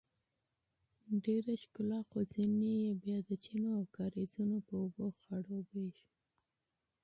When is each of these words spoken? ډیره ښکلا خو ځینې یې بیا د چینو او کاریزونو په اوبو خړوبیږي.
ډیره 1.25 1.53
ښکلا 1.63 1.99
خو 2.09 2.19
ځینې 2.33 2.71
یې 2.83 2.91
بیا 3.03 3.17
د 3.29 3.31
چینو 3.43 3.69
او 3.77 3.83
کاریزونو 3.97 4.57
په 4.67 4.73
اوبو 4.83 5.05
خړوبیږي. 5.19 6.07